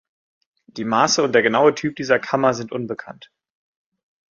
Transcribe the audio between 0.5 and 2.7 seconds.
Die Maße und der genaue Typ dieser Kammer